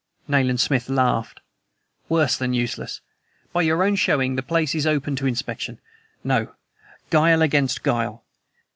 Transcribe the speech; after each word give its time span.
Nayland 0.27 0.59
Smith 0.59 0.89
laughed. 0.89 1.41
"Worse 2.09 2.35
than 2.35 2.55
useless! 2.55 3.01
By 3.53 3.61
your 3.61 3.83
own 3.83 3.95
showing, 3.95 4.35
the 4.35 4.41
place 4.41 4.73
is 4.73 4.87
open 4.87 5.15
to 5.17 5.27
inspection. 5.27 5.77
No; 6.23 6.55
guile 7.11 7.43
against 7.43 7.83
guile! 7.83 8.23